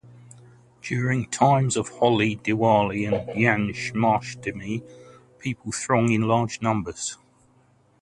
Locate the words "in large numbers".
6.11-7.19